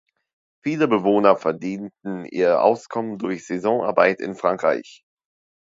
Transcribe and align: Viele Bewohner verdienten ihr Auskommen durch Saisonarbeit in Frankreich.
Viele 0.63 0.87
Bewohner 0.87 1.35
verdienten 1.35 2.25
ihr 2.25 2.63
Auskommen 2.63 3.19
durch 3.19 3.45
Saisonarbeit 3.45 4.19
in 4.19 4.33
Frankreich. 4.33 5.03